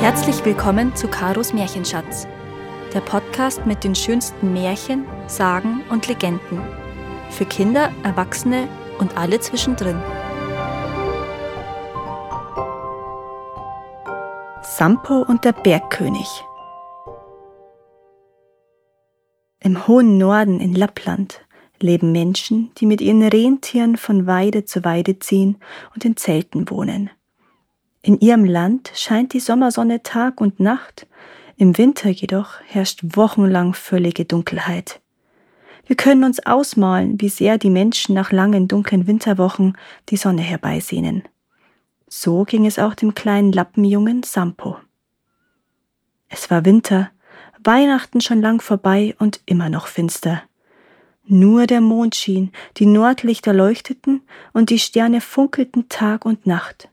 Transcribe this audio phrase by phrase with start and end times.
[0.00, 2.26] Herzlich willkommen zu Karos Märchenschatz,
[2.94, 6.62] der Podcast mit den schönsten Märchen, Sagen und Legenden.
[7.28, 8.66] Für Kinder, Erwachsene
[8.98, 10.00] und alle zwischendrin.
[14.62, 16.28] Sampo und der Bergkönig.
[19.62, 21.44] Im hohen Norden in Lappland
[21.78, 25.58] leben Menschen, die mit ihren Rentieren von Weide zu Weide ziehen
[25.94, 27.10] und in Zelten wohnen.
[28.02, 31.06] In ihrem Land scheint die Sommersonne Tag und Nacht,
[31.56, 35.00] im Winter jedoch herrscht wochenlang völlige Dunkelheit.
[35.86, 39.76] Wir können uns ausmalen, wie sehr die Menschen nach langen dunklen Winterwochen
[40.08, 41.24] die Sonne herbeisehnen.
[42.08, 44.78] So ging es auch dem kleinen Lappenjungen Sampo.
[46.28, 47.10] Es war Winter,
[47.62, 50.42] Weihnachten schon lang vorbei und immer noch finster.
[51.24, 54.22] Nur der Mond schien, die Nordlichter leuchteten
[54.52, 56.89] und die Sterne funkelten Tag und Nacht.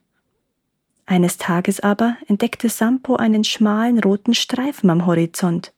[1.08, 5.72] Eines Tages aber entdeckte Sampo einen schmalen roten Streifen am Horizont.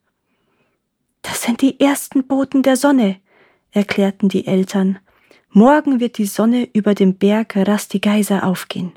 [1.23, 3.21] Das sind die ersten Boten der Sonne,
[3.71, 4.99] erklärten die Eltern.
[5.51, 8.91] Morgen wird die Sonne über dem Berg Rastigeiser aufgehen.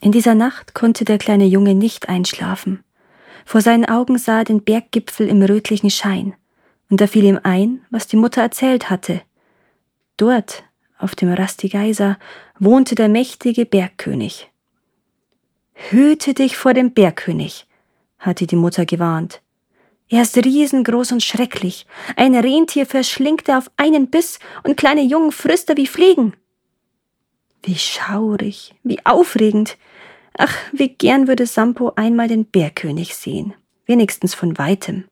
[0.00, 2.84] In dieser Nacht konnte der kleine Junge nicht einschlafen.
[3.44, 6.34] Vor seinen Augen sah er den Berggipfel im rötlichen Schein,
[6.88, 9.22] und da fiel ihm ein, was die Mutter erzählt hatte.
[10.18, 10.62] Dort,
[10.98, 12.16] auf dem Rastigeiser,
[12.60, 14.52] wohnte der mächtige Bergkönig.
[15.74, 17.66] Hüte dich vor dem Bergkönig,
[18.18, 19.42] hatte die Mutter gewarnt.
[20.08, 21.86] Er ist riesengroß und schrecklich.
[22.16, 26.34] Ein Rentier verschlingt er auf einen Biss und kleine Jungen frisst er wie Fliegen.
[27.62, 29.76] Wie schaurig, wie aufregend.
[30.36, 33.54] Ach, wie gern würde Sampo einmal den Bergkönig sehen,
[33.86, 35.04] wenigstens von weitem.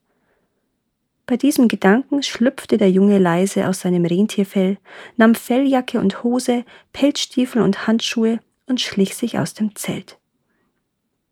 [1.27, 4.79] Bei diesem Gedanken schlüpfte der Junge leise aus seinem Rentierfell,
[5.17, 10.19] nahm Felljacke und Hose, Pelzstiefel und Handschuhe und schlich sich aus dem Zelt.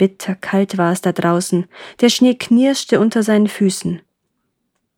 [0.01, 1.67] Bitterkalt war es da draußen,
[2.01, 4.01] der Schnee knirschte unter seinen Füßen.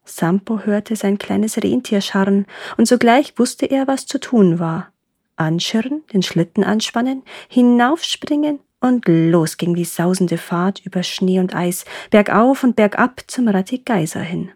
[0.04, 2.46] Sampo hörte sein kleines Rentier scharren,
[2.76, 4.92] und sogleich wusste er, was zu tun war.
[5.34, 11.84] Anschirren, den Schlitten anspannen, hinaufspringen, und los ging die sausende Fahrt über Schnee und Eis,
[12.10, 14.52] bergauf und bergab zum Ratigeiser hin.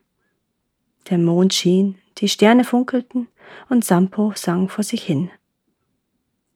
[1.10, 3.26] Der Mond schien, die Sterne funkelten,
[3.68, 5.28] und Sampo sang vor sich hin.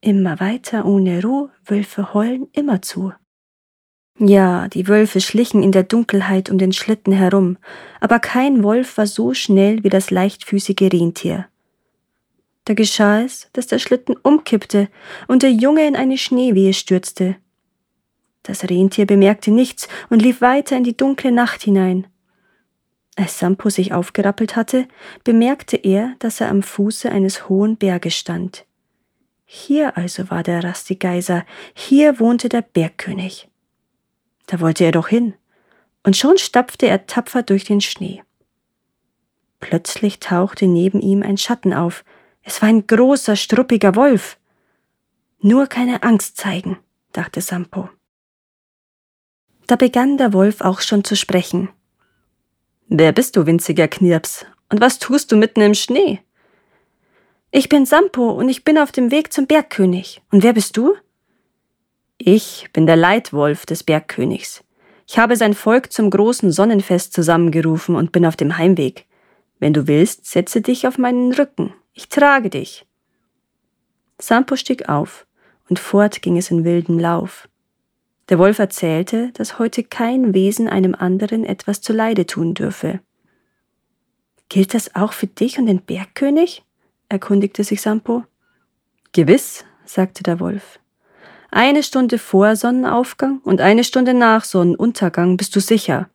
[0.00, 3.12] Immer weiter ohne Ruhe, Wölfe heulen immerzu.
[4.22, 7.56] Ja, die Wölfe schlichen in der Dunkelheit um den Schlitten herum,
[8.00, 11.46] aber kein Wolf war so schnell wie das leichtfüßige Rentier.
[12.66, 14.88] Da geschah es, dass der Schlitten umkippte
[15.26, 17.36] und der Junge in eine Schneewehe stürzte.
[18.42, 22.06] Das Rentier bemerkte nichts und lief weiter in die dunkle Nacht hinein.
[23.16, 24.86] Als Sampo sich aufgerappelt hatte,
[25.24, 28.66] bemerkte er, dass er am Fuße eines hohen Berges stand.
[29.46, 33.49] Hier also war der Rastigeiser, hier wohnte der Bergkönig.
[34.50, 35.34] Da wollte er doch hin.
[36.02, 38.24] Und schon stapfte er tapfer durch den Schnee.
[39.60, 42.04] Plötzlich tauchte neben ihm ein Schatten auf.
[42.42, 44.38] Es war ein großer, struppiger Wolf.
[45.40, 46.78] Nur keine Angst zeigen,
[47.12, 47.90] dachte Sampo.
[49.68, 51.68] Da begann der Wolf auch schon zu sprechen.
[52.88, 54.46] Wer bist du, winziger Knirps?
[54.68, 56.18] Und was tust du mitten im Schnee?
[57.52, 60.22] Ich bin Sampo und ich bin auf dem Weg zum Bergkönig.
[60.32, 60.96] Und wer bist du?
[62.22, 64.62] Ich bin der Leitwolf des Bergkönigs.
[65.08, 69.06] Ich habe sein Volk zum großen Sonnenfest zusammengerufen und bin auf dem Heimweg.
[69.58, 71.72] Wenn du willst, setze dich auf meinen Rücken.
[71.94, 72.84] Ich trage dich.
[74.18, 75.26] Sampo stieg auf,
[75.70, 77.48] und fort ging es in wildem Lauf.
[78.28, 83.00] Der Wolf erzählte, dass heute kein Wesen einem anderen etwas zuleide tun dürfe.
[84.50, 86.66] Gilt das auch für dich und den Bergkönig?
[87.08, 88.24] erkundigte sich Sampo.
[89.12, 90.80] Gewiss, sagte der Wolf.
[91.50, 96.08] Eine Stunde vor Sonnenaufgang und eine Stunde nach Sonnenuntergang bist du sicher.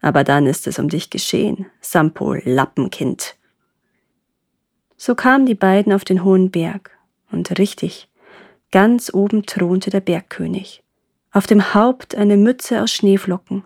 [0.00, 3.36] Aber dann ist es um dich geschehen, Sampo Lappenkind.
[4.96, 6.90] So kamen die beiden auf den hohen Berg.
[7.30, 8.08] Und richtig,
[8.70, 10.82] ganz oben thronte der Bergkönig.
[11.32, 13.64] Auf dem Haupt eine Mütze aus Schneeflocken.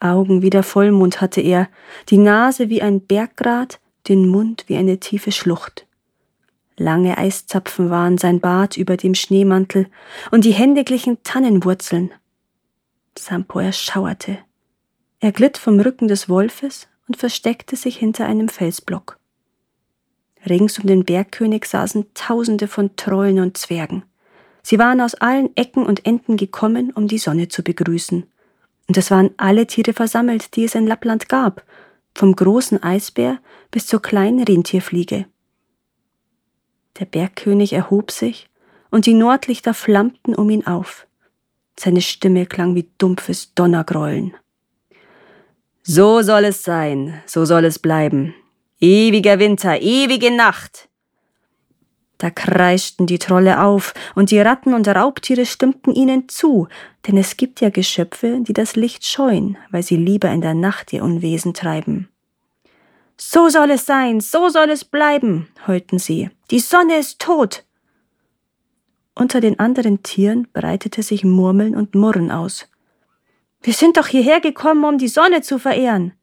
[0.00, 1.68] Augen wie der Vollmond hatte er,
[2.08, 5.86] die Nase wie ein Berggrat, den Mund wie eine tiefe Schlucht.
[6.82, 9.86] Lange Eiszapfen waren sein Bart über dem Schneemantel
[10.32, 12.10] und die Hände glichen Tannenwurzeln.
[13.16, 14.38] Sampo erschauerte.
[15.20, 19.20] Er glitt vom Rücken des Wolfes und versteckte sich hinter einem Felsblock.
[20.44, 24.02] Rings um den Bergkönig saßen Tausende von Trollen und Zwergen.
[24.64, 28.24] Sie waren aus allen Ecken und Enden gekommen, um die Sonne zu begrüßen.
[28.88, 31.62] Und es waren alle Tiere versammelt, die es in Lappland gab,
[32.12, 33.38] vom großen Eisbär
[33.70, 35.26] bis zur kleinen Rentierfliege.
[36.98, 38.48] Der Bergkönig erhob sich,
[38.90, 41.06] und die Nordlichter flammten um ihn auf.
[41.78, 44.34] Seine Stimme klang wie dumpfes Donnergrollen.
[45.82, 48.34] So soll es sein, so soll es bleiben.
[48.78, 50.88] Ewiger Winter, ewige Nacht.
[52.18, 56.68] Da kreischten die Trolle auf, und die Ratten und Raubtiere stimmten ihnen zu,
[57.06, 60.92] denn es gibt ja Geschöpfe, die das Licht scheuen, weil sie lieber in der Nacht
[60.92, 62.11] ihr Unwesen treiben.
[63.16, 66.30] So soll es sein, so soll es bleiben, heulten sie.
[66.50, 67.64] Die Sonne ist tot.
[69.14, 72.68] Unter den anderen Tieren breitete sich Murmeln und Murren aus.
[73.62, 76.14] Wir sind doch hierher gekommen, um die Sonne zu verehren.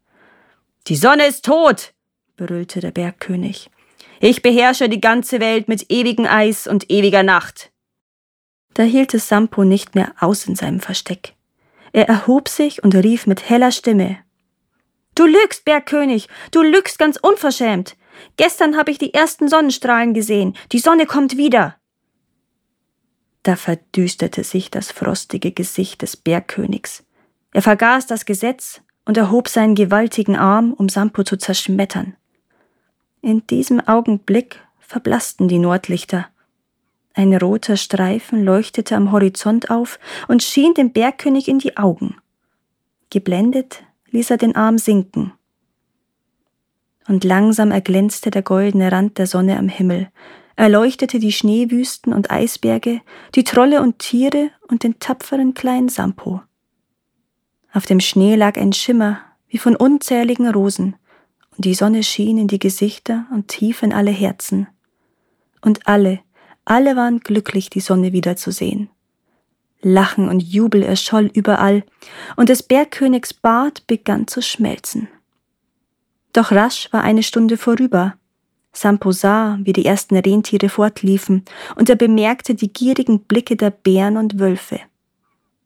[0.88, 1.94] Die Sonne ist tot,
[2.36, 3.70] brüllte der Bergkönig.
[4.20, 7.72] Ich beherrsche die ganze Welt mit ewigem Eis und ewiger Nacht.
[8.74, 11.36] Da hielt es Sampo nicht mehr aus in seinem Versteck.
[11.92, 14.18] Er erhob sich und rief mit heller Stimme
[15.20, 17.98] Du lügst, Bergkönig, du lügst ganz unverschämt.
[18.38, 20.56] Gestern habe ich die ersten Sonnenstrahlen gesehen.
[20.72, 21.76] Die Sonne kommt wieder.
[23.44, 27.04] Da verdüsterte sich das frostige Gesicht des Bergkönigs.
[27.52, 32.16] Er vergaß das Gesetz und erhob seinen gewaltigen Arm, um Sampo zu zerschmettern.
[33.22, 36.30] In diesem Augenblick verblassten die Nordlichter.
[37.14, 40.00] Ein roter Streifen leuchtete am Horizont auf
[40.30, 42.16] und schien dem Bergkönig in die Augen.
[43.10, 45.34] Geblendet ließ er den Arm sinken.
[47.08, 50.10] Und langsam erglänzte der goldene Rand der Sonne am Himmel,
[50.56, 53.02] erleuchtete die Schneewüsten und Eisberge,
[53.34, 56.42] die Trolle und Tiere und den tapferen kleinen Sampo.
[57.74, 60.96] Auf dem Schnee lag ein Schimmer wie von unzähligen Rosen,
[61.56, 64.68] und die Sonne schien in die Gesichter und tief in alle Herzen.
[65.62, 66.20] Und alle,
[66.64, 68.90] alle waren glücklich, die Sonne wiederzusehen.
[69.82, 71.84] Lachen und Jubel erscholl überall,
[72.36, 75.08] und des Bergkönigs Bart begann zu schmelzen.
[76.34, 78.16] Doch rasch war eine Stunde vorüber,
[78.72, 81.44] Sampo sah, wie die ersten Rentiere fortliefen,
[81.76, 84.80] und er bemerkte die gierigen Blicke der Bären und Wölfe.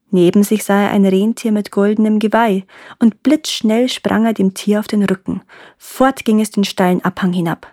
[0.10, 2.66] Neben sich sah er ein Rentier mit goldenem Geweih,
[3.00, 5.42] und blitzschnell sprang er dem Tier auf den Rücken.
[5.78, 7.68] Fort ging es den steilen Abhang hinab.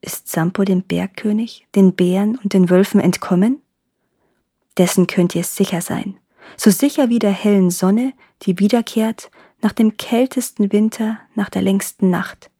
[0.00, 3.62] Ist Sampo dem Bergkönig, den Bären und den Wölfen entkommen?
[4.78, 6.18] Dessen könnt ihr sicher sein,
[6.56, 8.12] so sicher wie der hellen Sonne,
[8.42, 9.30] die wiederkehrt
[9.62, 12.50] nach dem kältesten Winter, nach der längsten Nacht.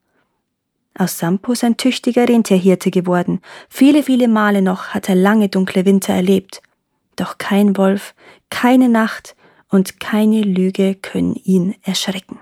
[0.98, 3.42] Aus Sampo ist ein tüchtiger Rentierhirte geworden.
[3.68, 6.62] Viele, viele Male noch hat er lange dunkle Winter erlebt.
[7.16, 8.14] Doch kein Wolf,
[8.48, 9.36] keine Nacht
[9.68, 12.40] und keine Lüge können ihn erschrecken.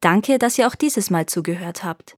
[0.00, 2.16] Danke, dass ihr auch dieses Mal zugehört habt.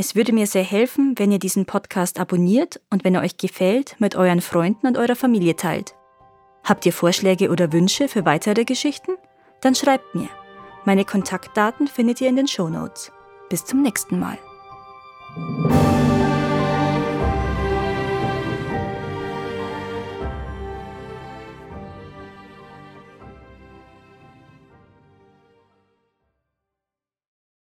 [0.00, 3.96] Es würde mir sehr helfen, wenn ihr diesen Podcast abonniert und wenn er euch gefällt,
[3.98, 5.96] mit euren Freunden und eurer Familie teilt.
[6.62, 9.16] Habt ihr Vorschläge oder Wünsche für weitere Geschichten?
[9.60, 10.28] Dann schreibt mir.
[10.84, 13.10] Meine Kontaktdaten findet ihr in den Show Notes.
[13.50, 14.38] Bis zum nächsten Mal.